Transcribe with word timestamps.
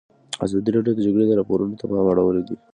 ازادي 0.45 0.69
راډیو 0.75 0.93
د 0.95 0.97
د 0.97 0.99
جګړې 1.05 1.37
راپورونه 1.39 1.73
ته 1.79 1.85
پام 1.91 2.05
اړولی. 2.11 2.43